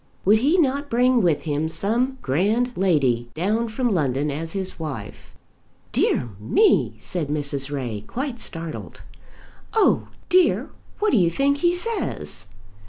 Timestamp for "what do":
10.97-11.17